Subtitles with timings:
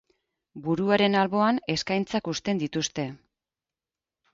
[0.67, 3.11] Buruaren alboan eskaintzak uzten dituzte.